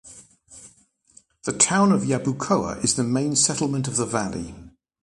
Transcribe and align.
The 1.43 1.51
town 1.53 1.91
of 1.91 2.01
Yabucoa 2.01 2.83
is 2.83 2.95
the 2.95 3.03
main 3.03 3.35
settlement 3.35 3.87
of 3.87 3.97
the 3.97 4.07
valley. 4.07 4.55